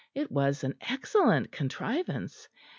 It 0.15 0.31
was 0.31 0.63
an 0.63 0.73
excellent 0.81 1.51
contrivance. 1.51 2.49